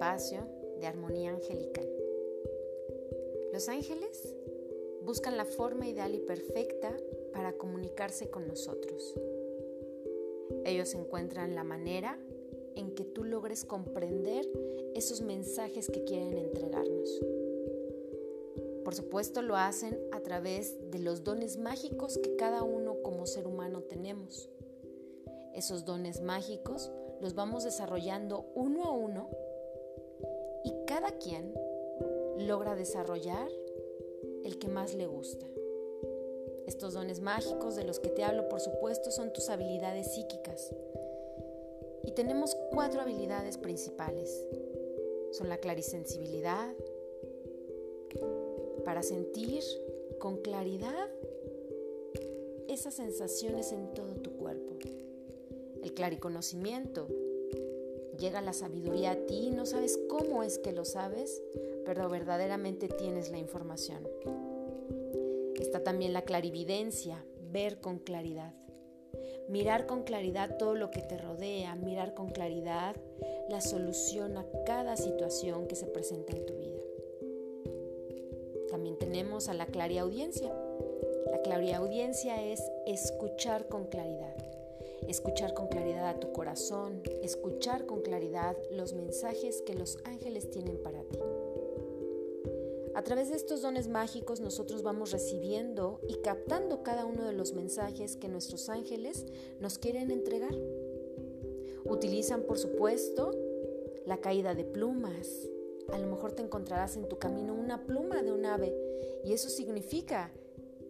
de 0.00 0.86
armonía 0.86 1.28
angelical. 1.28 1.86
Los 3.52 3.68
ángeles 3.68 4.34
buscan 5.02 5.36
la 5.36 5.44
forma 5.44 5.86
ideal 5.86 6.14
y 6.14 6.20
perfecta 6.20 6.96
para 7.34 7.52
comunicarse 7.52 8.30
con 8.30 8.48
nosotros. 8.48 9.14
Ellos 10.64 10.94
encuentran 10.94 11.54
la 11.54 11.64
manera 11.64 12.18
en 12.76 12.94
que 12.94 13.04
tú 13.04 13.24
logres 13.24 13.66
comprender 13.66 14.48
esos 14.94 15.20
mensajes 15.20 15.90
que 15.90 16.02
quieren 16.04 16.38
entregarnos. 16.38 17.20
Por 18.82 18.94
supuesto 18.94 19.42
lo 19.42 19.56
hacen 19.56 20.00
a 20.12 20.20
través 20.20 20.78
de 20.90 20.98
los 21.00 21.24
dones 21.24 21.58
mágicos 21.58 22.16
que 22.16 22.36
cada 22.36 22.62
uno 22.62 23.02
como 23.02 23.26
ser 23.26 23.46
humano 23.46 23.82
tenemos. 23.82 24.48
Esos 25.54 25.84
dones 25.84 26.22
mágicos 26.22 26.90
los 27.20 27.34
vamos 27.34 27.64
desarrollando 27.64 28.46
uno 28.54 28.84
a 28.84 28.92
uno 28.92 29.28
cada 31.00 31.16
quien 31.16 31.54
logra 32.46 32.76
desarrollar 32.76 33.48
el 34.44 34.58
que 34.58 34.68
más 34.68 34.94
le 34.94 35.06
gusta. 35.06 35.46
Estos 36.66 36.92
dones 36.92 37.22
mágicos 37.22 37.74
de 37.74 37.84
los 37.84 37.98
que 38.00 38.10
te 38.10 38.22
hablo, 38.22 38.50
por 38.50 38.60
supuesto, 38.60 39.10
son 39.10 39.32
tus 39.32 39.48
habilidades 39.48 40.12
psíquicas. 40.12 40.74
Y 42.04 42.12
tenemos 42.12 42.54
cuatro 42.70 43.00
habilidades 43.00 43.56
principales. 43.56 44.46
Son 45.30 45.48
la 45.48 45.56
clarisensibilidad, 45.56 46.70
para 48.84 49.02
sentir 49.02 49.62
con 50.18 50.36
claridad 50.42 51.08
esas 52.68 52.92
sensaciones 52.92 53.72
en 53.72 53.94
todo 53.94 54.16
tu 54.16 54.32
cuerpo. 54.32 54.74
El 55.82 55.94
clariconocimiento. 55.94 57.08
Llega 58.20 58.42
la 58.42 58.52
sabiduría 58.52 59.12
a 59.12 59.16
ti, 59.16 59.50
no 59.50 59.64
sabes 59.64 59.98
cómo 60.10 60.42
es 60.42 60.58
que 60.58 60.72
lo 60.72 60.84
sabes, 60.84 61.42
pero 61.86 62.10
verdaderamente 62.10 62.88
tienes 62.88 63.30
la 63.30 63.38
información. 63.38 64.06
Está 65.58 65.82
también 65.82 66.12
la 66.12 66.22
clarividencia, 66.22 67.24
ver 67.50 67.80
con 67.80 67.98
claridad. 67.98 68.52
Mirar 69.48 69.86
con 69.86 70.02
claridad 70.02 70.58
todo 70.58 70.74
lo 70.74 70.90
que 70.90 71.00
te 71.00 71.16
rodea, 71.16 71.74
mirar 71.76 72.12
con 72.12 72.28
claridad 72.28 72.94
la 73.48 73.62
solución 73.62 74.36
a 74.36 74.44
cada 74.66 74.98
situación 74.98 75.66
que 75.66 75.74
se 75.74 75.86
presenta 75.86 76.36
en 76.36 76.44
tu 76.44 76.54
vida. 76.58 76.80
También 78.68 78.98
tenemos 78.98 79.48
a 79.48 79.54
la 79.54 79.64
clariaudiencia. 79.64 80.54
La 81.30 81.40
clariaudiencia 81.40 82.42
es 82.42 82.62
escuchar 82.86 83.66
con 83.68 83.86
claridad. 83.86 84.36
Escuchar 85.08 85.54
con 85.54 85.68
claridad 85.68 86.08
a 86.08 86.20
tu 86.20 86.32
corazón, 86.32 87.02
escuchar 87.22 87.86
con 87.86 88.02
claridad 88.02 88.56
los 88.70 88.92
mensajes 88.92 89.62
que 89.62 89.74
los 89.74 89.98
ángeles 90.04 90.50
tienen 90.50 90.82
para 90.82 91.02
ti. 91.02 91.18
A 92.94 93.02
través 93.02 93.30
de 93.30 93.36
estos 93.36 93.62
dones 93.62 93.88
mágicos 93.88 94.40
nosotros 94.40 94.82
vamos 94.82 95.12
recibiendo 95.12 96.00
y 96.08 96.16
captando 96.16 96.82
cada 96.82 97.06
uno 97.06 97.24
de 97.24 97.32
los 97.32 97.52
mensajes 97.52 98.16
que 98.16 98.28
nuestros 98.28 98.68
ángeles 98.68 99.26
nos 99.60 99.78
quieren 99.78 100.10
entregar. 100.10 100.54
Utilizan, 101.84 102.42
por 102.42 102.58
supuesto, 102.58 103.30
la 104.06 104.18
caída 104.18 104.54
de 104.54 104.64
plumas, 104.64 105.48
a 105.92 105.98
lo 105.98 106.08
mejor 106.08 106.32
te 106.32 106.42
encontrarás 106.42 106.96
en 106.96 107.08
tu 107.08 107.18
camino 107.18 107.54
una 107.54 107.86
pluma 107.86 108.22
de 108.22 108.32
un 108.32 108.44
ave 108.44 108.74
y 109.24 109.32
eso 109.32 109.48
significa 109.48 110.32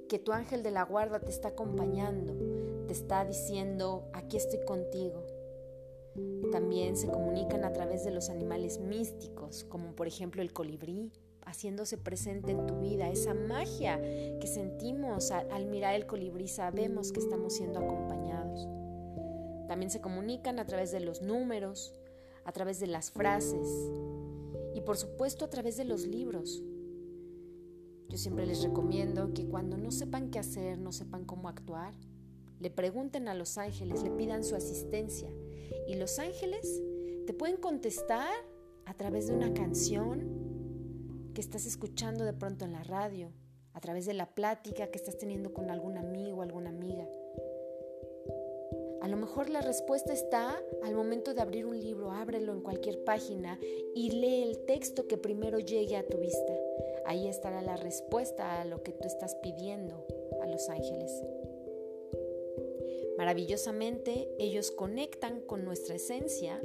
que 0.08 0.18
tu 0.18 0.32
ángel 0.32 0.62
de 0.62 0.70
la 0.70 0.84
guarda 0.84 1.20
te 1.20 1.30
está 1.30 1.48
acompañando, 1.48 2.34
te 2.86 2.92
está 2.92 3.24
diciendo, 3.24 4.08
aquí 4.12 4.36
estoy 4.36 4.64
contigo. 4.64 5.24
También 6.50 6.96
se 6.96 7.08
comunican 7.08 7.64
a 7.64 7.72
través 7.72 8.04
de 8.04 8.10
los 8.10 8.30
animales 8.30 8.80
místicos, 8.80 9.64
como 9.64 9.94
por 9.94 10.06
ejemplo 10.06 10.42
el 10.42 10.52
colibrí, 10.52 11.12
haciéndose 11.44 11.98
presente 11.98 12.52
en 12.52 12.66
tu 12.66 12.80
vida. 12.80 13.08
Esa 13.08 13.34
magia 13.34 14.00
que 14.40 14.46
sentimos 14.46 15.30
al, 15.30 15.66
mirar 15.66 15.94
el 15.94 16.06
colibrí, 16.06 16.48
sabemos 16.48 17.12
que 17.12 17.20
estamos 17.20 17.54
siendo 17.54 17.78
acompañados. 17.78 18.68
También 19.68 19.90
se 19.90 20.00
comunican 20.00 20.58
a 20.58 20.66
través 20.66 20.90
de 20.90 21.00
los 21.00 21.22
números, 21.22 21.94
a 22.44 22.52
través 22.52 22.80
de 22.80 22.88
las 22.88 23.10
frases, 23.10 23.68
y 24.74 24.80
por 24.80 24.96
supuesto 24.96 25.44
a 25.44 25.50
través 25.50 25.76
de 25.76 25.84
los 25.84 26.06
libros. 26.06 26.62
Yo 28.08 28.18
siempre 28.18 28.46
les 28.46 28.62
recomiendo 28.62 29.32
que 29.32 29.46
cuando 29.46 29.76
no 29.76 29.92
sepan 29.92 30.30
qué 30.30 30.40
hacer, 30.40 30.78
no 30.78 30.90
sepan 30.90 31.24
cómo 31.24 31.48
actuar, 31.48 31.94
le 32.60 32.70
pregunten 32.70 33.26
a 33.28 33.34
los 33.34 33.58
ángeles, 33.58 34.02
le 34.02 34.10
pidan 34.10 34.44
su 34.44 34.54
asistencia 34.54 35.28
y 35.88 35.94
los 35.96 36.18
ángeles 36.18 36.80
te 37.26 37.32
pueden 37.32 37.56
contestar 37.56 38.30
a 38.84 38.94
través 38.94 39.26
de 39.26 39.34
una 39.34 39.52
canción 39.54 41.30
que 41.34 41.40
estás 41.40 41.66
escuchando 41.66 42.24
de 42.24 42.32
pronto 42.32 42.64
en 42.64 42.72
la 42.72 42.84
radio, 42.84 43.32
a 43.72 43.80
través 43.80 44.04
de 44.04 44.14
la 44.14 44.34
plática 44.34 44.88
que 44.88 44.98
estás 44.98 45.16
teniendo 45.16 45.54
con 45.54 45.70
algún 45.70 45.96
amigo 45.96 46.42
alguna 46.42 46.70
amiga. 46.70 47.08
A 49.00 49.08
lo 49.08 49.16
mejor 49.16 49.48
la 49.48 49.62
respuesta 49.62 50.12
está 50.12 50.62
al 50.84 50.94
momento 50.94 51.32
de 51.32 51.40
abrir 51.40 51.64
un 51.64 51.80
libro, 51.80 52.12
ábrelo 52.12 52.52
en 52.52 52.60
cualquier 52.60 53.02
página 53.04 53.58
y 53.94 54.10
lee 54.10 54.42
el 54.42 54.66
texto 54.66 55.08
que 55.08 55.16
primero 55.16 55.58
llegue 55.58 55.96
a 55.96 56.06
tu 56.06 56.18
vista. 56.18 56.52
Ahí 57.06 57.26
estará 57.26 57.62
la 57.62 57.76
respuesta 57.76 58.60
a 58.60 58.66
lo 58.66 58.82
que 58.82 58.92
tú 58.92 59.06
estás 59.06 59.34
pidiendo 59.36 60.06
a 60.42 60.46
los 60.46 60.68
ángeles. 60.68 61.10
Maravillosamente, 63.20 64.34
ellos 64.38 64.70
conectan 64.70 65.42
con 65.42 65.62
nuestra 65.62 65.94
esencia, 65.94 66.58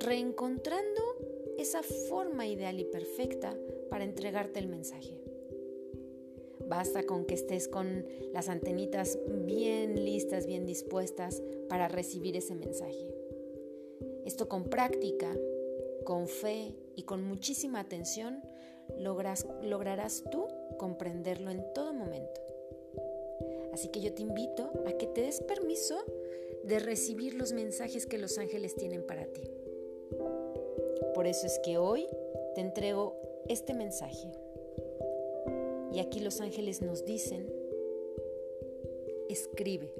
reencontrando 0.00 1.00
esa 1.58 1.84
forma 1.84 2.48
ideal 2.48 2.80
y 2.80 2.84
perfecta 2.86 3.56
para 3.88 4.02
entregarte 4.02 4.58
el 4.58 4.66
mensaje. 4.66 5.16
Basta 6.66 7.04
con 7.04 7.24
que 7.24 7.34
estés 7.34 7.68
con 7.68 8.04
las 8.32 8.48
antenitas 8.48 9.16
bien 9.46 10.04
listas, 10.04 10.48
bien 10.48 10.66
dispuestas 10.66 11.40
para 11.68 11.86
recibir 11.86 12.36
ese 12.36 12.56
mensaje. 12.56 13.14
Esto 14.24 14.48
con 14.48 14.64
práctica, 14.64 15.38
con 16.02 16.26
fe 16.26 16.74
y 16.96 17.04
con 17.04 17.22
muchísima 17.22 17.78
atención 17.78 18.42
lograrás 18.98 20.24
tú 20.32 20.48
comprenderlo 20.78 21.52
en 21.52 21.62
todo 21.74 21.92
momento. 21.92 22.49
Así 23.72 23.88
que 23.88 24.00
yo 24.00 24.12
te 24.12 24.22
invito 24.22 24.70
a 24.86 24.92
que 24.92 25.06
te 25.06 25.22
des 25.22 25.40
permiso 25.40 25.96
de 26.64 26.78
recibir 26.78 27.34
los 27.34 27.52
mensajes 27.52 28.06
que 28.06 28.18
los 28.18 28.38
ángeles 28.38 28.74
tienen 28.74 29.02
para 29.02 29.26
ti. 29.26 29.42
Por 31.14 31.26
eso 31.26 31.46
es 31.46 31.58
que 31.64 31.78
hoy 31.78 32.06
te 32.54 32.60
entrego 32.60 33.16
este 33.48 33.74
mensaje. 33.74 34.30
Y 35.92 36.00
aquí 36.00 36.20
los 36.20 36.40
ángeles 36.40 36.82
nos 36.82 37.04
dicen, 37.04 37.52
escribe. 39.28 39.92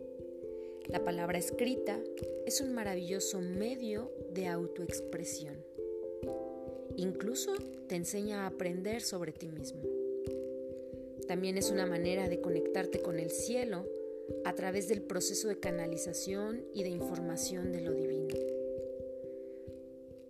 La 0.86 1.04
palabra 1.04 1.38
escrita 1.38 2.00
es 2.46 2.60
un 2.60 2.72
maravilloso 2.72 3.40
medio 3.40 4.10
de 4.32 4.46
autoexpresión. 4.46 5.64
Incluso 6.96 7.52
te 7.86 7.96
enseña 7.96 8.44
a 8.44 8.46
aprender 8.48 9.02
sobre 9.02 9.32
ti 9.32 9.48
mismo. 9.48 9.89
También 11.30 11.56
es 11.56 11.70
una 11.70 11.86
manera 11.86 12.28
de 12.28 12.40
conectarte 12.40 13.02
con 13.02 13.20
el 13.20 13.30
cielo 13.30 13.86
a 14.44 14.52
través 14.56 14.88
del 14.88 15.00
proceso 15.00 15.46
de 15.46 15.60
canalización 15.60 16.64
y 16.74 16.82
de 16.82 16.88
información 16.88 17.70
de 17.70 17.80
lo 17.82 17.92
divino. 17.92 18.34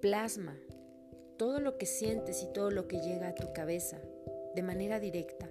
Plasma 0.01 0.61
todo 1.39 1.59
lo 1.59 1.79
que 1.79 1.87
sientes 1.87 2.43
y 2.43 2.53
todo 2.53 2.71
lo 2.71 2.87
que 2.87 3.01
llega 3.01 3.29
a 3.29 3.35
tu 3.35 3.51
cabeza 3.55 3.99
de 4.55 4.63
manera 4.63 5.01
directa. 5.01 5.49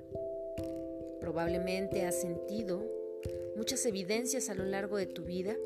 Probablemente 1.20 2.06
has 2.06 2.22
sentido 2.22 2.84
muchas 3.56 3.84
evidencias 3.88 4.52
a 4.52 4.54
lo 4.54 4.66
largo 4.66 4.98
de 4.98 5.08
tu 5.08 5.24
vida 5.24 5.58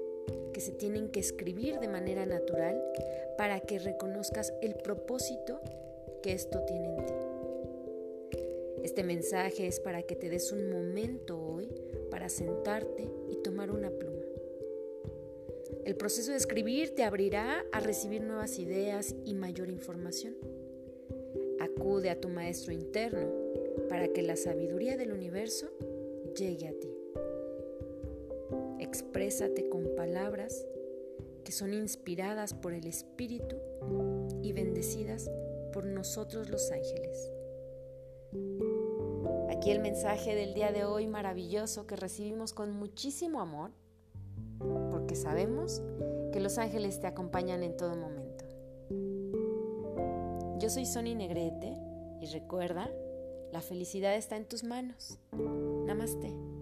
que 0.53 0.61
se 0.61 0.71
tienen 0.71 1.09
que 1.09 1.19
escribir 1.19 1.81
de 1.81 1.89
manera 1.89 2.25
natural 2.25 2.81
para 3.37 3.59
que 3.59 3.79
reconozcas 3.79 4.53
el 4.61 4.75
propósito 4.75 5.59
que 6.21 6.31
esto 6.31 6.61
tiene 6.61 6.87
en 6.87 7.05
ti. 7.05 7.32
Este 8.83 9.01
mensaje 9.01 9.65
es 9.65 9.79
para 9.79 10.03
que 10.03 10.17
te 10.17 10.29
des 10.29 10.51
un 10.51 10.69
momento 10.69 11.39
hoy 11.39 11.69
para 12.11 12.27
sentarte 12.27 13.09
y 13.29 13.37
tomar 13.37 13.71
una 13.71 13.89
pluma. 13.89 14.21
El 15.85 15.95
proceso 15.95 16.31
de 16.31 16.37
escribir 16.37 16.93
te 16.93 17.03
abrirá 17.03 17.65
a 17.71 17.79
recibir 17.79 18.21
nuevas 18.21 18.59
ideas 18.59 19.15
y 19.23 19.35
mayor 19.35 19.69
información. 19.69 20.35
Acude 21.61 22.09
a 22.09 22.19
tu 22.19 22.27
maestro 22.27 22.73
interno 22.73 23.31
para 23.87 24.09
que 24.09 24.21
la 24.21 24.35
sabiduría 24.35 24.97
del 24.97 25.13
universo 25.13 25.71
llegue 26.37 26.67
a 26.67 26.73
ti. 26.73 26.93
Exprésate 28.79 29.69
con 29.69 29.95
palabras 29.95 30.67
que 31.45 31.53
son 31.53 31.73
inspiradas 31.73 32.53
por 32.53 32.73
el 32.73 32.85
Espíritu 32.85 33.55
y 34.41 34.51
bendecidas 34.51 35.31
por 35.71 35.85
nosotros 35.85 36.49
los 36.49 36.69
ángeles. 36.69 37.32
Aquí 39.63 39.71
el 39.71 39.79
mensaje 39.79 40.35
del 40.35 40.53
día 40.53 40.73
de 40.73 40.83
hoy 40.83 41.07
maravilloso 41.07 41.87
que 41.87 41.95
recibimos 41.95 42.51
con 42.51 42.73
muchísimo 42.73 43.39
amor, 43.39 43.71
porque 44.91 45.15
sabemos 45.15 45.81
que 46.33 46.41
los 46.41 46.57
ángeles 46.57 46.99
te 46.99 47.07
acompañan 47.07 47.63
en 47.63 47.77
todo 47.77 47.95
momento. 47.95 48.43
Yo 50.59 50.69
soy 50.69 50.85
Sony 50.85 51.15
Negrete 51.15 51.77
y 52.19 52.25
recuerda, 52.25 52.91
la 53.53 53.61
felicidad 53.61 54.17
está 54.17 54.35
en 54.35 54.49
tus 54.49 54.65
manos. 54.65 55.17
Namaste. 55.31 56.52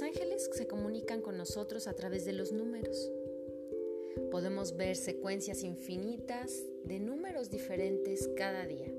Los 0.00 0.08
ángeles 0.08 0.48
se 0.54 0.66
comunican 0.66 1.20
con 1.20 1.36
nosotros 1.36 1.86
a 1.86 1.92
través 1.92 2.24
de 2.24 2.32
los 2.32 2.52
números. 2.52 3.10
Podemos 4.30 4.74
ver 4.74 4.96
secuencias 4.96 5.62
infinitas 5.62 6.64
de 6.84 6.98
números 6.98 7.50
diferentes 7.50 8.26
cada 8.34 8.64
día. 8.66 8.90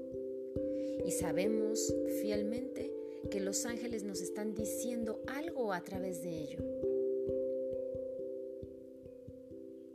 Y 1.03 1.11
sabemos 1.11 1.91
fielmente 2.21 2.93
que 3.31 3.39
los 3.39 3.65
ángeles 3.65 4.03
nos 4.03 4.21
están 4.21 4.53
diciendo 4.53 5.23
algo 5.25 5.73
a 5.73 5.83
través 5.83 6.21
de 6.21 6.37
ello. 6.37 6.59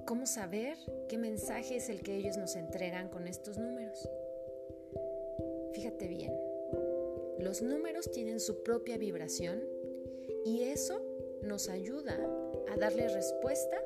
¿Cómo 0.09 0.27
saber 0.27 0.77
qué 1.09 1.19
mensaje 1.19 1.77
es 1.77 1.89
el 1.89 2.03
que 2.03 2.17
ellos 2.17 2.37
nos 2.37 2.57
entregan 2.57 3.11
con 3.11 3.29
estos 3.29 3.59
números? 3.59 4.09
Fíjate 5.73 6.09
bien, 6.09 6.33
los 7.39 7.63
números 7.63 8.11
tienen 8.11 8.41
su 8.41 8.65
propia 8.65 8.99
vibración 8.99 9.76
y 10.45 10.63
eso 10.63 11.01
nos 11.43 11.69
ayuda 11.69 12.19
a 12.69 12.77
darle 12.77 13.09
respuesta 13.09 13.77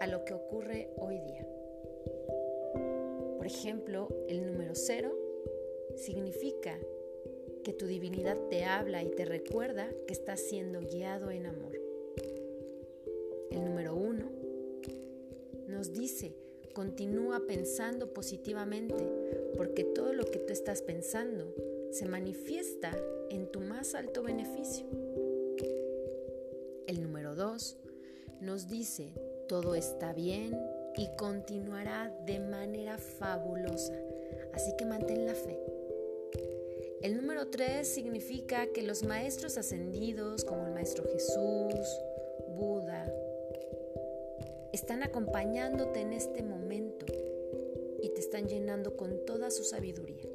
a 0.00 0.06
lo 0.06 0.24
que 0.24 0.34
ocurre 0.34 0.90
hoy 0.96 1.18
día. 1.20 1.46
Por 3.36 3.46
ejemplo, 3.46 4.08
el 4.28 4.46
número 4.46 4.74
cero 4.74 5.16
significa 5.94 6.78
que 7.62 7.72
tu 7.72 7.86
divinidad 7.86 8.38
te 8.48 8.64
habla 8.64 9.02
y 9.02 9.10
te 9.10 9.24
recuerda 9.24 9.90
que 10.06 10.12
estás 10.12 10.40
siendo 10.40 10.80
guiado 10.80 11.30
en 11.30 11.46
amor. 11.46 11.80
El 13.50 13.64
número 13.64 13.94
uno 13.94 14.30
nos 15.66 15.92
dice, 15.92 16.34
continúa 16.74 17.46
pensando 17.46 18.12
positivamente, 18.12 18.94
porque 19.56 19.84
todo 19.84 20.12
lo 20.12 20.24
que 20.24 20.38
tú 20.38 20.52
estás 20.52 20.82
pensando 20.82 21.54
se 21.90 22.06
manifiesta 22.06 22.96
en 23.30 23.50
tu 23.50 23.60
más 23.60 23.94
alto 23.94 24.22
beneficio. 24.22 24.86
El 27.56 27.62
número 27.62 27.72
2 27.72 27.76
nos 28.42 28.68
dice, 28.68 29.14
todo 29.48 29.74
está 29.76 30.12
bien 30.12 30.58
y 30.94 31.08
continuará 31.16 32.14
de 32.26 32.38
manera 32.38 32.98
fabulosa, 32.98 33.94
así 34.52 34.74
que 34.76 34.84
mantén 34.84 35.24
la 35.24 35.34
fe. 35.34 35.58
El 37.00 37.16
número 37.16 37.48
3 37.48 37.88
significa 37.88 38.66
que 38.74 38.82
los 38.82 39.04
maestros 39.04 39.56
ascendidos 39.56 40.44
como 40.44 40.66
el 40.66 40.74
Maestro 40.74 41.04
Jesús, 41.04 42.00
Buda, 42.56 43.10
están 44.74 45.02
acompañándote 45.02 46.00
en 46.00 46.12
este 46.12 46.42
momento 46.42 47.06
y 48.02 48.10
te 48.10 48.20
están 48.20 48.48
llenando 48.48 48.98
con 48.98 49.24
toda 49.24 49.50
su 49.50 49.64
sabiduría. 49.64 50.28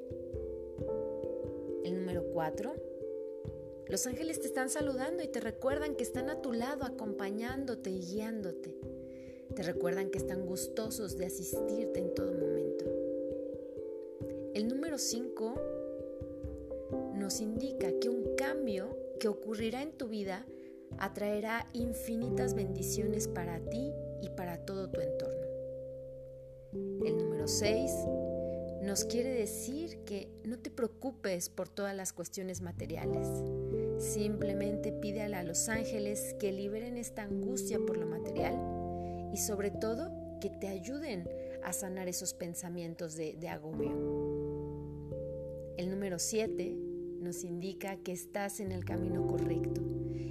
El 1.83 1.99
número 1.99 2.23
4. 2.33 2.90
Los 3.91 4.07
ángeles 4.07 4.39
te 4.39 4.47
están 4.47 4.69
saludando 4.69 5.21
y 5.21 5.27
te 5.27 5.41
recuerdan 5.41 5.95
que 5.95 6.03
están 6.03 6.29
a 6.29 6.41
tu 6.41 6.53
lado 6.53 6.85
acompañándote 6.85 7.89
y 7.89 7.99
guiándote. 7.99 8.73
Te 9.53 9.63
recuerdan 9.63 10.09
que 10.09 10.17
están 10.17 10.45
gustosos 10.45 11.17
de 11.17 11.25
asistirte 11.25 11.99
en 11.99 12.15
todo 12.15 12.31
momento. 12.31 12.85
El 14.53 14.69
número 14.69 14.97
5 14.97 15.55
nos 17.15 17.41
indica 17.41 17.91
que 17.99 18.07
un 18.07 18.33
cambio 18.37 18.97
que 19.19 19.27
ocurrirá 19.27 19.81
en 19.81 19.91
tu 19.91 20.07
vida 20.07 20.45
atraerá 20.97 21.67
infinitas 21.73 22.53
bendiciones 22.53 23.27
para 23.27 23.59
ti 23.59 23.91
y 24.21 24.29
para 24.29 24.65
todo 24.65 24.89
tu 24.89 25.01
entorno. 25.01 25.47
El 27.05 27.17
número 27.17 27.45
6 27.45 27.91
nos 28.83 29.03
quiere 29.03 29.31
decir 29.31 29.97
que 30.05 30.29
no 30.45 30.57
te 30.57 30.71
preocupes 30.71 31.49
por 31.49 31.67
todas 31.67 31.93
las 31.93 32.13
cuestiones 32.13 32.61
materiales. 32.61 33.27
Simplemente 34.01 34.91
pídele 34.91 35.35
a 35.35 35.43
los 35.43 35.69
ángeles 35.69 36.35
que 36.39 36.51
liberen 36.51 36.97
esta 36.97 37.21
angustia 37.21 37.79
por 37.85 37.97
lo 37.97 38.07
material 38.07 38.55
y 39.31 39.37
sobre 39.37 39.69
todo 39.69 40.11
que 40.41 40.49
te 40.49 40.67
ayuden 40.67 41.29
a 41.63 41.71
sanar 41.71 42.07
esos 42.07 42.33
pensamientos 42.33 43.15
de, 43.15 43.35
de 43.39 43.47
agobio. 43.47 43.91
El 45.77 45.91
número 45.91 46.17
7 46.17 46.75
nos 47.19 47.43
indica 47.43 47.97
que 47.97 48.11
estás 48.11 48.59
en 48.59 48.71
el 48.71 48.85
camino 48.85 49.27
correcto 49.27 49.81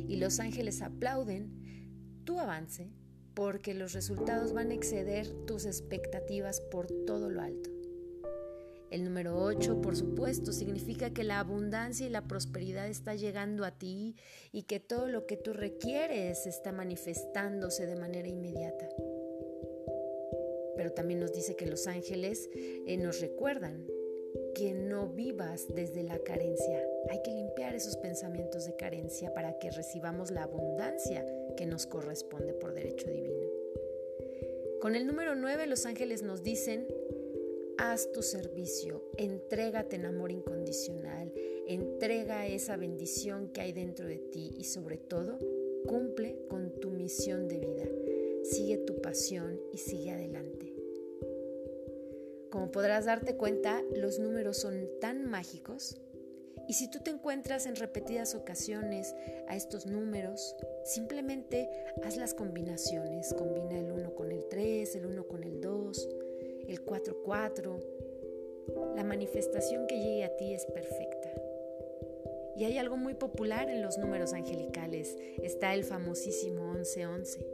y 0.08 0.16
los 0.16 0.40
ángeles 0.40 0.82
aplauden 0.82 2.22
tu 2.24 2.40
avance 2.40 2.90
porque 3.34 3.72
los 3.74 3.92
resultados 3.92 4.52
van 4.52 4.72
a 4.72 4.74
exceder 4.74 5.32
tus 5.46 5.64
expectativas 5.64 6.60
por 6.60 6.88
todo 7.06 7.30
lo 7.30 7.40
alto. 7.40 7.70
El 8.90 9.04
número 9.04 9.36
8, 9.36 9.80
por 9.80 9.96
supuesto, 9.96 10.52
significa 10.52 11.10
que 11.10 11.22
la 11.22 11.38
abundancia 11.38 12.06
y 12.06 12.10
la 12.10 12.26
prosperidad 12.26 12.88
está 12.88 13.14
llegando 13.14 13.64
a 13.64 13.78
ti 13.78 14.16
y 14.50 14.64
que 14.64 14.80
todo 14.80 15.06
lo 15.06 15.26
que 15.26 15.36
tú 15.36 15.52
requieres 15.52 16.46
está 16.46 16.72
manifestándose 16.72 17.86
de 17.86 17.94
manera 17.94 18.26
inmediata. 18.26 18.88
Pero 20.76 20.92
también 20.92 21.20
nos 21.20 21.32
dice 21.32 21.54
que 21.54 21.66
los 21.66 21.86
ángeles 21.86 22.50
eh, 22.54 22.96
nos 22.96 23.20
recuerdan 23.20 23.86
que 24.54 24.72
no 24.72 25.08
vivas 25.08 25.66
desde 25.72 26.02
la 26.02 26.18
carencia. 26.18 26.84
Hay 27.10 27.22
que 27.22 27.30
limpiar 27.30 27.74
esos 27.74 27.96
pensamientos 27.96 28.66
de 28.66 28.74
carencia 28.74 29.32
para 29.32 29.58
que 29.58 29.70
recibamos 29.70 30.32
la 30.32 30.44
abundancia 30.44 31.24
que 31.56 31.66
nos 31.66 31.86
corresponde 31.86 32.54
por 32.54 32.74
derecho 32.74 33.06
divino. 33.08 33.46
Con 34.80 34.96
el 34.96 35.06
número 35.06 35.34
9 35.36 35.66
los 35.66 35.86
ángeles 35.86 36.22
nos 36.22 36.42
dicen, 36.42 36.88
haz 37.78 38.10
tu 38.12 38.22
servicio, 38.22 39.02
entrégate 39.16 39.96
en 39.96 40.06
amor 40.06 40.30
incondicional, 40.30 41.32
entrega 41.66 42.46
esa 42.46 42.76
bendición 42.76 43.48
que 43.48 43.60
hay 43.60 43.72
dentro 43.72 44.06
de 44.06 44.18
ti 44.18 44.54
y 44.58 44.64
sobre 44.64 44.96
todo, 44.96 45.38
cumple 45.86 46.38
con 46.48 46.78
tu 46.80 46.90
misión 46.90 47.48
de 47.48 47.58
vida. 47.58 47.88
Sigue 48.42 48.78
tu 48.78 49.00
pasión 49.00 49.60
y 49.72 49.78
sigue 49.78 50.10
adelante. 50.10 50.74
Como 52.50 52.70
podrás 52.70 53.04
darte 53.04 53.36
cuenta, 53.36 53.82
los 53.94 54.18
números 54.18 54.56
son 54.56 54.88
tan 55.00 55.24
mágicos 55.24 56.00
y 56.70 56.74
si 56.74 56.88
tú 56.88 57.00
te 57.00 57.10
encuentras 57.10 57.66
en 57.66 57.74
repetidas 57.74 58.36
ocasiones 58.36 59.16
a 59.48 59.56
estos 59.56 59.86
números, 59.86 60.54
simplemente 60.84 61.68
haz 62.04 62.16
las 62.16 62.32
combinaciones. 62.32 63.34
Combina 63.34 63.76
el 63.76 63.90
1 63.90 64.14
con 64.14 64.30
el 64.30 64.44
3, 64.48 64.94
el 64.94 65.06
1 65.06 65.26
con 65.26 65.39
4-4. 66.90 68.96
La 68.96 69.04
manifestación 69.04 69.86
que 69.86 69.96
llegue 69.96 70.24
a 70.24 70.36
ti 70.36 70.52
es 70.52 70.66
perfecta. 70.66 71.30
Y 72.56 72.64
hay 72.64 72.78
algo 72.78 72.96
muy 72.96 73.14
popular 73.14 73.70
en 73.70 73.80
los 73.80 73.96
números 73.96 74.32
angelicales. 74.32 75.16
Está 75.42 75.72
el 75.72 75.84
famosísimo 75.84 76.74
11-11, 76.74 77.46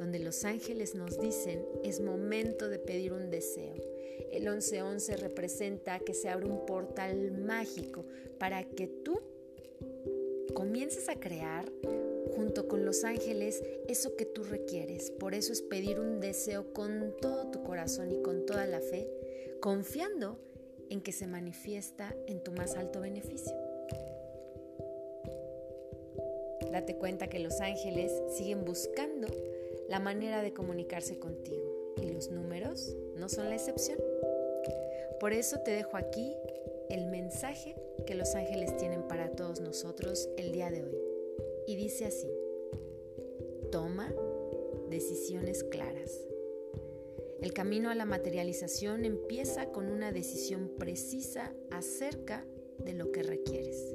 donde 0.00 0.18
los 0.18 0.44
ángeles 0.44 0.94
nos 0.94 1.20
dicen 1.20 1.64
es 1.84 2.00
momento 2.00 2.68
de 2.68 2.78
pedir 2.78 3.12
un 3.12 3.30
deseo. 3.30 3.74
El 4.32 4.46
11-11 4.46 5.18
representa 5.18 6.00
que 6.00 6.14
se 6.14 6.30
abre 6.30 6.46
un 6.46 6.64
portal 6.66 7.32
mágico 7.32 8.06
para 8.38 8.64
que 8.64 8.88
tú 8.88 9.20
comiences 10.54 11.08
a 11.08 11.20
crear 11.20 11.70
junto 12.34 12.68
con 12.68 12.84
los 12.84 13.04
ángeles 13.04 13.62
eso 13.88 14.16
que 14.16 14.26
tú 14.26 14.44
requieres. 14.44 15.10
Por 15.10 15.34
eso 15.34 15.52
es 15.52 15.62
pedir 15.62 16.00
un 16.00 16.20
deseo 16.20 16.72
con 16.72 17.14
todo 17.20 17.50
tu 17.50 17.62
corazón 17.62 18.10
y 18.12 18.22
con 18.22 18.46
toda 18.46 18.66
la 18.66 18.80
fe, 18.80 19.08
confiando 19.60 20.38
en 20.90 21.00
que 21.00 21.12
se 21.12 21.26
manifiesta 21.26 22.14
en 22.26 22.42
tu 22.42 22.52
más 22.52 22.76
alto 22.76 23.00
beneficio. 23.00 23.54
Date 26.70 26.96
cuenta 26.96 27.28
que 27.28 27.38
los 27.38 27.60
ángeles 27.60 28.12
siguen 28.36 28.64
buscando 28.64 29.28
la 29.88 30.00
manera 30.00 30.42
de 30.42 30.52
comunicarse 30.52 31.18
contigo 31.18 31.94
y 32.02 32.10
los 32.10 32.30
números 32.30 32.94
no 33.16 33.28
son 33.28 33.48
la 33.48 33.54
excepción. 33.54 33.98
Por 35.20 35.32
eso 35.32 35.60
te 35.60 35.70
dejo 35.70 35.96
aquí 35.96 36.34
el 36.90 37.06
mensaje 37.06 37.74
que 38.06 38.14
los 38.14 38.34
ángeles 38.34 38.76
tienen 38.76 39.02
para 39.08 39.30
todos 39.30 39.60
nosotros 39.60 40.28
el 40.36 40.52
día 40.52 40.70
de 40.70 40.82
hoy. 40.82 41.05
Y 41.66 41.74
dice 41.76 42.06
así, 42.06 42.28
toma 43.72 44.12
decisiones 44.88 45.64
claras. 45.64 46.26
El 47.40 47.52
camino 47.52 47.90
a 47.90 47.94
la 47.94 48.04
materialización 48.04 49.04
empieza 49.04 49.72
con 49.72 49.88
una 49.88 50.12
decisión 50.12 50.72
precisa 50.78 51.52
acerca 51.70 52.46
de 52.78 52.94
lo 52.94 53.12
que 53.12 53.22
requieres. 53.22 53.94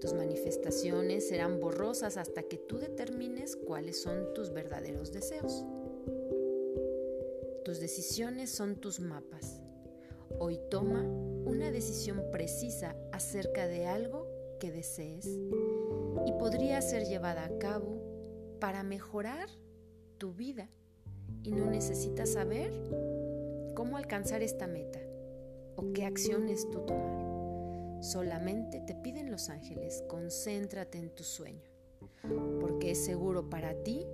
Tus 0.00 0.14
manifestaciones 0.14 1.28
serán 1.28 1.60
borrosas 1.60 2.16
hasta 2.16 2.42
que 2.42 2.56
tú 2.56 2.78
determines 2.78 3.56
cuáles 3.56 4.00
son 4.00 4.32
tus 4.32 4.52
verdaderos 4.52 5.12
deseos. 5.12 5.64
Tus 7.64 7.80
decisiones 7.80 8.50
son 8.50 8.76
tus 8.76 9.00
mapas. 9.00 9.60
Hoy 10.38 10.58
toma 10.70 11.02
una 11.02 11.70
decisión 11.70 12.24
precisa 12.30 12.96
acerca 13.12 13.66
de 13.66 13.86
algo 13.86 14.26
que 14.58 14.70
desees 14.70 15.28
y 16.26 16.32
podría 16.32 16.80
ser 16.82 17.04
llevada 17.04 17.44
a 17.44 17.58
cabo 17.58 18.00
para 18.60 18.82
mejorar 18.82 19.48
tu 20.18 20.32
vida 20.32 20.68
y 21.42 21.52
no 21.52 21.66
necesitas 21.66 22.32
saber 22.32 22.72
cómo 23.74 23.96
alcanzar 23.96 24.42
esta 24.42 24.66
meta 24.66 25.00
o 25.76 25.92
qué 25.92 26.04
acciones 26.04 26.68
tú 26.70 26.80
tomar. 26.80 28.02
Solamente 28.02 28.80
te 28.80 28.94
piden 28.94 29.30
los 29.30 29.48
ángeles, 29.48 30.04
concéntrate 30.08 30.98
en 30.98 31.10
tu 31.14 31.24
sueño, 31.24 31.68
porque 32.60 32.92
es 32.92 33.04
seguro 33.04 33.48
para 33.48 33.74
ti 33.82 34.06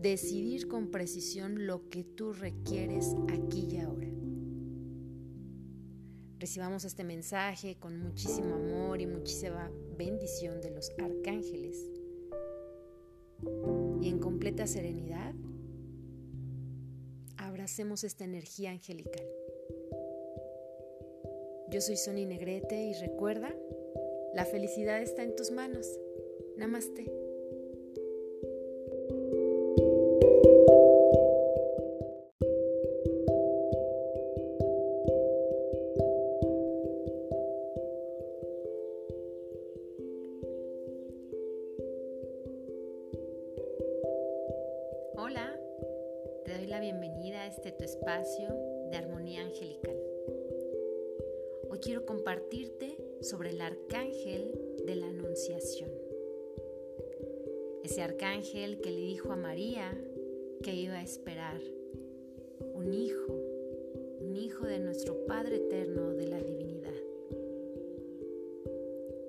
decidir 0.00 0.68
con 0.68 0.90
precisión 0.90 1.66
lo 1.66 1.88
que 1.88 2.04
tú 2.04 2.32
requieres 2.32 3.14
aquí 3.28 3.68
y 3.70 3.78
ahora. 3.78 4.08
Recibamos 6.44 6.84
este 6.84 7.04
mensaje 7.04 7.78
con 7.80 7.98
muchísimo 7.98 8.56
amor 8.56 9.00
y 9.00 9.06
muchísima 9.06 9.72
bendición 9.96 10.60
de 10.60 10.72
los 10.72 10.90
arcángeles. 11.02 11.90
Y 14.02 14.10
en 14.10 14.18
completa 14.18 14.66
serenidad, 14.66 15.32
abracemos 17.38 18.04
esta 18.04 18.24
energía 18.24 18.72
angelical. 18.72 19.26
Yo 21.70 21.80
soy 21.80 21.96
Sony 21.96 22.26
Negrete 22.26 22.90
y 22.90 22.92
recuerda, 22.92 23.56
la 24.34 24.44
felicidad 24.44 25.00
está 25.00 25.22
en 25.22 25.36
tus 25.36 25.50
manos. 25.50 25.88
Namaste. 26.58 27.23
María 59.36 59.92
que 60.62 60.74
iba 60.74 60.94
a 60.94 61.02
esperar 61.02 61.60
un 62.74 62.92
hijo, 62.92 63.32
un 64.20 64.36
hijo 64.36 64.66
de 64.66 64.78
nuestro 64.78 65.26
Padre 65.26 65.56
eterno 65.56 66.14
de 66.14 66.26
la 66.26 66.40
divinidad. 66.40 66.94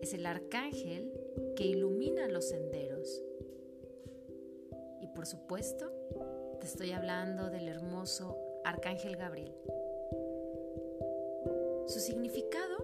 Es 0.02 0.14
el 0.14 0.26
arcángel 0.26 1.12
que 1.56 1.66
ilumina 1.66 2.28
los 2.28 2.46
senderos. 2.46 3.24
Y 5.02 5.08
por 5.08 5.26
supuesto, 5.26 5.92
te 6.60 6.68
estoy 6.68 6.92
hablando 6.92 7.50
del 7.50 7.68
hermoso 7.68 8.38
arcángel 8.64 9.16
Gabriel. 9.16 9.54
Su 11.88 12.00
significado 12.00 12.78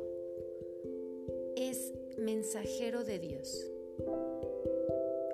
es 1.56 1.94
mensajero 2.18 3.04
de 3.04 3.20
Dios. 3.20 3.72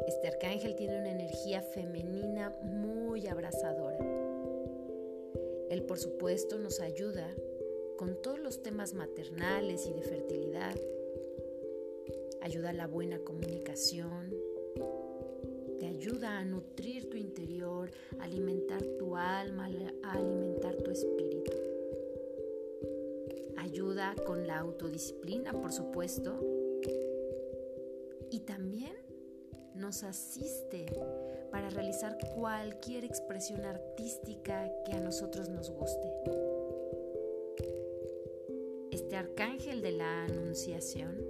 Este 0.07 0.27
arcángel 0.27 0.75
tiene 0.75 0.99
una 0.99 1.11
energía 1.11 1.61
femenina 1.61 2.49
muy 2.63 3.27
abrazadora. 3.27 3.99
Él, 5.69 5.83
por 5.83 5.99
supuesto, 5.99 6.57
nos 6.57 6.79
ayuda 6.79 7.29
con 7.97 8.21
todos 8.21 8.39
los 8.39 8.63
temas 8.63 8.93
maternales 8.93 9.85
y 9.85 9.93
de 9.93 10.01
fertilidad. 10.01 10.75
Ayuda 12.41 12.69
a 12.69 12.73
la 12.73 12.87
buena 12.87 13.19
comunicación. 13.19 14.33
Te 15.79 15.85
ayuda 15.85 16.39
a 16.39 16.45
nutrir 16.45 17.09
tu 17.09 17.17
interior, 17.17 17.91
a 18.19 18.23
alimentar 18.23 18.81
tu 18.97 19.15
alma, 19.15 19.69
a 20.03 20.13
alimentar 20.13 20.75
tu 20.77 20.89
espíritu 20.89 21.51
ayuda 23.77 24.15
con 24.25 24.47
la 24.47 24.59
autodisciplina, 24.59 25.51
por 25.51 25.71
supuesto, 25.71 26.39
y 28.31 28.39
también 28.39 28.93
nos 29.87 30.03
asiste 30.03 30.85
para 31.49 31.69
realizar 31.69 32.17
cualquier 32.35 33.05
expresión 33.05 33.63
artística 33.63 34.69
que 34.83 34.91
a 34.91 34.99
nosotros 34.99 35.47
nos 35.47 35.71
guste. 35.71 36.11
Este 38.91 39.15
arcángel 39.15 39.81
de 39.81 39.93
la 39.93 40.25
Anunciación, 40.25 41.25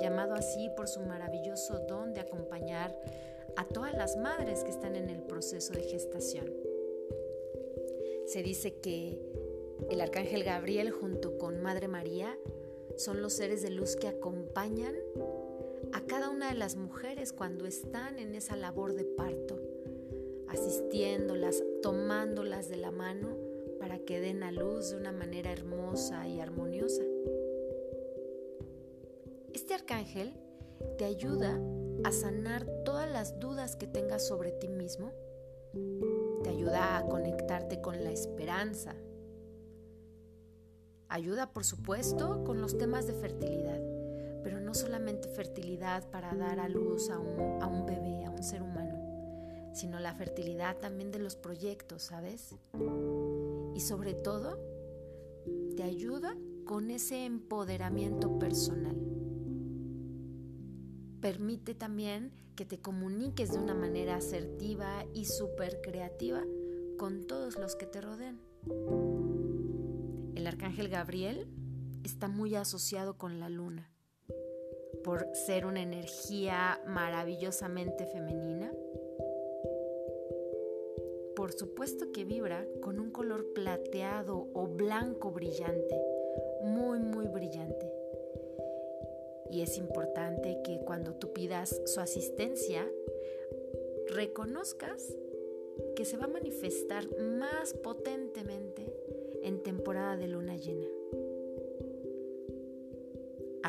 llamado 0.00 0.32
así 0.32 0.70
por 0.74 0.88
su 0.88 1.02
maravilloso 1.02 1.80
don 1.80 2.14
de 2.14 2.22
acompañar 2.22 2.98
a 3.56 3.66
todas 3.66 3.92
las 3.92 4.16
madres 4.16 4.64
que 4.64 4.70
están 4.70 4.96
en 4.96 5.10
el 5.10 5.20
proceso 5.20 5.74
de 5.74 5.82
gestación. 5.82 6.50
Se 8.24 8.42
dice 8.42 8.76
que 8.76 9.20
el 9.90 10.00
arcángel 10.00 10.44
Gabriel 10.44 10.92
junto 10.92 11.36
con 11.36 11.60
Madre 11.60 11.88
María 11.88 12.38
son 12.96 13.20
los 13.20 13.34
seres 13.34 13.60
de 13.60 13.68
luz 13.68 13.96
que 13.96 14.08
acompañan 14.08 14.94
a 15.92 16.00
cada 16.06 16.30
una 16.30 16.48
de 16.48 16.58
las 16.58 16.76
mujeres 16.76 17.32
cuando 17.32 17.66
están 17.66 18.18
en 18.18 18.34
esa 18.34 18.56
labor 18.56 18.94
de 18.94 19.04
parto, 19.04 19.58
asistiéndolas, 20.48 21.62
tomándolas 21.82 22.68
de 22.68 22.76
la 22.76 22.90
mano 22.90 23.36
para 23.78 23.98
que 23.98 24.20
den 24.20 24.42
a 24.42 24.52
luz 24.52 24.90
de 24.90 24.96
una 24.96 25.12
manera 25.12 25.52
hermosa 25.52 26.26
y 26.28 26.40
armoniosa. 26.40 27.02
Este 29.52 29.74
arcángel 29.74 30.34
te 30.98 31.04
ayuda 31.04 31.60
a 32.04 32.12
sanar 32.12 32.66
todas 32.84 33.10
las 33.10 33.38
dudas 33.40 33.76
que 33.76 33.86
tengas 33.86 34.26
sobre 34.26 34.52
ti 34.52 34.68
mismo, 34.68 35.12
te 36.42 36.50
ayuda 36.50 36.96
a 36.96 37.06
conectarte 37.06 37.80
con 37.80 38.02
la 38.04 38.10
esperanza, 38.10 38.94
Ayuda, 41.10 41.54
por 41.54 41.64
supuesto, 41.64 42.44
con 42.44 42.60
los 42.60 42.76
temas 42.76 43.06
de 43.06 43.14
fertilidad, 43.14 43.80
pero 44.48 44.60
no 44.60 44.72
solamente 44.72 45.28
fertilidad 45.28 46.08
para 46.08 46.34
dar 46.34 46.58
a 46.58 46.70
luz 46.70 47.10
a 47.10 47.18
un, 47.18 47.84
bebé, 47.84 48.24
a 48.24 48.30
un 48.30 48.42
ser 48.42 48.62
humano, 48.62 48.94
sino 49.74 50.00
la 50.00 50.14
fertilidad 50.14 50.78
también 50.78 51.10
de 51.10 51.18
los 51.18 51.36
proyectos, 51.36 52.04
¿sabes? 52.04 52.56
Y 53.74 53.80
sobre 53.80 54.14
todo, 54.14 54.58
te 55.76 55.82
ayuda 55.82 56.34
con 56.64 56.90
ese 56.90 57.26
empoderamiento 57.26 58.38
personal. 58.38 58.96
Permite 61.20 61.74
también 61.74 62.32
que 62.56 62.64
te 62.64 62.80
comuniques 62.80 63.52
de 63.52 63.58
una 63.58 63.74
manera 63.74 64.16
asertiva 64.16 65.04
y 65.12 65.26
súper 65.26 65.82
creativa 65.82 66.42
con 66.96 67.26
todos 67.26 67.58
los 67.58 67.76
que 67.76 67.84
te 67.84 68.00
rodean. 68.00 68.40
El 70.34 70.46
arcángel 70.46 70.88
Gabriel 70.88 71.50
está 72.02 72.28
muy 72.28 72.54
asociado 72.54 73.18
con 73.18 73.40
la 73.40 73.50
luna 73.50 73.90
por 75.08 75.26
ser 75.32 75.64
una 75.64 75.80
energía 75.80 76.82
maravillosamente 76.84 78.04
femenina. 78.04 78.70
Por 81.34 81.54
supuesto 81.54 82.12
que 82.12 82.26
vibra 82.26 82.66
con 82.82 83.00
un 83.00 83.10
color 83.10 83.54
plateado 83.54 84.48
o 84.52 84.66
blanco 84.66 85.30
brillante, 85.30 85.98
muy 86.60 86.98
muy 86.98 87.26
brillante. 87.26 87.90
Y 89.50 89.62
es 89.62 89.78
importante 89.78 90.60
que 90.62 90.78
cuando 90.84 91.14
tú 91.14 91.32
pidas 91.32 91.80
su 91.86 92.00
asistencia, 92.00 92.86
reconozcas 94.08 95.16
que 95.96 96.04
se 96.04 96.18
va 96.18 96.24
a 96.24 96.28
manifestar 96.28 97.08
más 97.18 97.72
potentemente 97.72 98.94
en 99.42 99.62
temporada 99.62 100.18
de 100.18 100.28
luna 100.28 100.58
llena. 100.58 100.97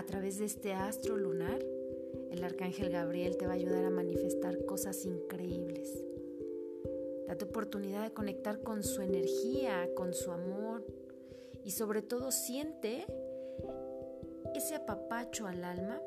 Través 0.10 0.40
de 0.40 0.46
este 0.46 0.74
astro 0.74 1.18
lunar, 1.18 1.64
el 2.32 2.44
arcángel 2.44 2.90
Gabriel 2.90 3.38
te 3.38 3.46
va 3.46 3.52
a 3.52 3.56
ayudar 3.56 3.86
a 3.86 3.92
manifestar 3.92 4.66
cosas 4.66 5.06
increíbles. 5.06 6.04
Date 7.28 7.46
oportunidad 7.46 8.06
de 8.06 8.12
conectar 8.12 8.64
con 8.64 8.82
su 8.82 9.04
energía, 9.04 9.88
con 9.96 10.16
su 10.16 10.32
amor 10.32 10.84
y 11.64 11.70
sobre 11.70 12.02
todo 12.02 12.32
siente 12.32 13.06
ese 14.56 14.74
apapacho 14.74 15.46
al 15.46 15.64
alma 15.64 16.02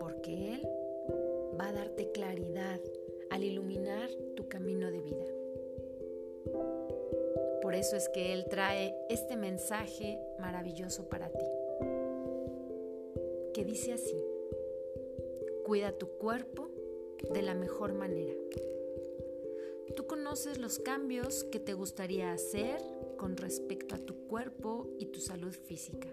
porque 0.00 0.54
Él 0.54 0.66
va 1.60 1.68
a 1.68 1.72
darte 1.74 2.10
claridad 2.10 2.80
al 3.28 3.44
iluminar 3.44 4.08
tu 4.34 4.48
camino 4.48 4.90
de 4.90 5.02
vida. 5.02 5.24
eso 7.74 7.96
es 7.96 8.08
que 8.08 8.32
Él 8.32 8.46
trae 8.48 8.94
este 9.08 9.36
mensaje 9.36 10.18
maravilloso 10.38 11.08
para 11.08 11.28
ti, 11.28 11.44
que 13.54 13.64
dice 13.64 13.92
así, 13.92 14.20
cuida 15.64 15.96
tu 15.96 16.08
cuerpo 16.18 16.68
de 17.32 17.40
la 17.40 17.54
mejor 17.54 17.94
manera. 17.94 18.34
Tú 19.94 20.06
conoces 20.06 20.58
los 20.58 20.80
cambios 20.80 21.44
que 21.44 21.60
te 21.60 21.72
gustaría 21.72 22.32
hacer 22.32 22.78
con 23.16 23.36
respecto 23.36 23.94
a 23.94 23.98
tu 23.98 24.26
cuerpo 24.26 24.88
y 24.98 25.06
tu 25.06 25.20
salud 25.20 25.52
física. 25.52 26.08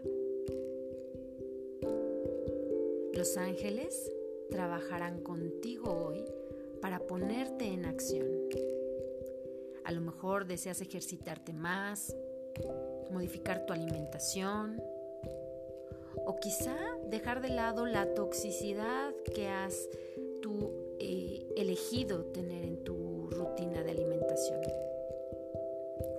Los 3.13 3.35
ángeles 3.37 4.11
trabajarán 4.51 5.21
contigo 5.23 5.91
hoy 5.91 6.23
para 6.79 6.99
ponerte 6.99 7.65
en 7.65 7.85
acción. 7.85 8.27
A 9.83 9.91
lo 9.91 10.01
mejor 10.01 10.45
deseas 10.45 10.79
ejercitarte 10.81 11.53
más, 11.53 12.15
modificar 13.09 13.65
tu 13.65 13.73
alimentación 13.73 14.79
o 16.25 16.39
quizá 16.39 16.77
dejar 17.07 17.41
de 17.41 17.49
lado 17.49 17.85
la 17.85 18.13
toxicidad 18.13 19.13
que 19.33 19.47
has 19.47 19.89
tú 20.41 20.71
eh, 20.99 21.47
elegido 21.55 22.25
tener 22.25 22.63
en 22.63 22.83
tu 22.83 23.29
rutina 23.29 23.83
de 23.83 23.91
alimentación. 23.91 24.61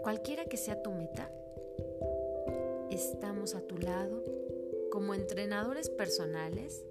Cualquiera 0.03 0.45
que 0.47 0.57
sea 0.57 0.83
tu 0.83 0.91
meta, 0.93 1.31
estamos 2.91 3.55
a 3.55 3.61
tu 3.61 3.79
lado 3.79 4.23
como 4.91 5.15
entrenadores 5.15 5.89
personales 5.89 6.85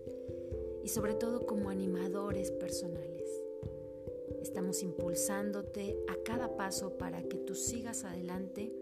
y 0.84 0.90
sobre 0.90 1.14
todo 1.14 1.46
como 1.46 1.70
animadores 1.70 2.52
personales. 2.52 3.30
Estamos 4.42 4.82
impulsándote 4.82 5.98
a 6.08 6.16
cada 6.24 6.56
paso 6.58 6.98
para 6.98 7.22
que 7.24 7.38
tú 7.38 7.54
sigas 7.54 8.04
adelante 8.04 8.74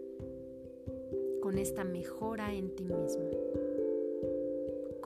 con 1.42 1.58
esta 1.58 1.84
mejora 1.84 2.54
en 2.54 2.74
ti 2.74 2.84
mismo. 2.84 3.30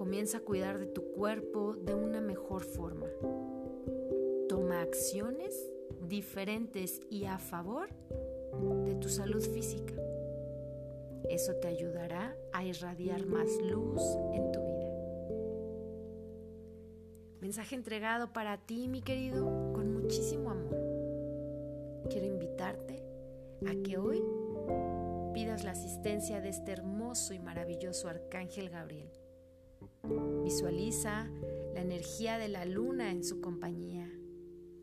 Comienza 0.04 0.36
a 0.36 0.40
cuidar 0.40 0.78
de 0.78 0.84
tu 0.84 1.02
cuerpo 1.12 1.76
de 1.76 1.94
una 1.94 2.20
mejor 2.20 2.62
forma. 2.62 3.06
Toma 4.50 4.82
acciones 4.82 5.58
diferentes 6.06 7.00
y 7.08 7.24
a 7.24 7.38
favor 7.38 7.88
de 8.84 8.96
tu 8.96 9.08
salud 9.08 9.40
física. 9.40 9.94
Eso 11.30 11.54
te 11.54 11.68
ayudará 11.68 12.36
a 12.52 12.62
irradiar 12.62 13.24
más 13.24 13.48
luz 13.62 14.02
en 14.34 14.52
tu 14.52 14.60
vida. 14.60 14.92
Mensaje 17.40 17.74
entregado 17.74 18.30
para 18.30 18.58
ti, 18.58 18.88
mi 18.88 19.00
querido, 19.00 19.72
con 19.72 19.90
muchísimo 19.90 20.50
amor. 20.50 22.04
Quiero 22.10 22.26
invitarte 22.26 23.02
a 23.66 23.82
que 23.82 23.96
hoy 23.96 24.22
pidas 25.32 25.64
la 25.64 25.70
asistencia 25.70 26.42
de 26.42 26.50
este 26.50 26.72
hermoso 26.72 27.32
y 27.32 27.38
maravilloso 27.38 28.10
Arcángel 28.10 28.68
Gabriel. 28.68 29.23
Visualiza 30.42 31.28
la 31.74 31.80
energía 31.80 32.38
de 32.38 32.48
la 32.48 32.64
luna 32.64 33.10
en 33.10 33.24
su 33.24 33.40
compañía, 33.40 34.10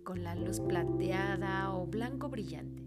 con 0.03 0.23
la 0.23 0.35
luz 0.35 0.59
plateada 0.59 1.73
o 1.75 1.87
blanco 1.87 2.29
brillante. 2.29 2.83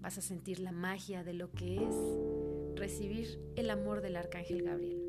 Vas 0.00 0.18
a 0.18 0.22
sentir 0.22 0.58
la 0.58 0.72
magia 0.72 1.22
de 1.24 1.34
lo 1.34 1.52
que 1.52 1.76
es 1.76 1.96
recibir 2.76 3.40
el 3.56 3.70
amor 3.70 4.00
del 4.00 4.16
Arcángel 4.16 4.62
Gabriel. 4.62 5.02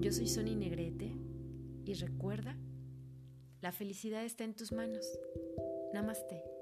Yo 0.00 0.12
soy 0.12 0.26
Sony 0.26 0.56
Negrete 0.56 1.16
y 1.84 1.94
recuerda, 1.94 2.56
la 3.60 3.72
felicidad 3.72 4.24
está 4.24 4.44
en 4.44 4.54
tus 4.54 4.72
manos. 4.72 5.18
Namaste. 5.92 6.55